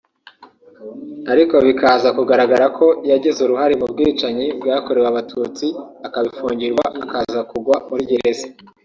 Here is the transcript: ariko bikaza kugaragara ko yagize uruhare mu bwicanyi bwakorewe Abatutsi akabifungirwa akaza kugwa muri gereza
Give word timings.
ariko 1.31 1.55
bikaza 1.67 2.09
kugaragara 2.17 2.65
ko 2.77 2.87
yagize 3.09 3.39
uruhare 3.41 3.73
mu 3.81 3.87
bwicanyi 3.91 4.45
bwakorewe 4.59 5.07
Abatutsi 5.11 5.65
akabifungirwa 6.07 6.85
akaza 7.01 7.39
kugwa 7.49 7.75
muri 7.89 8.03
gereza 8.11 8.47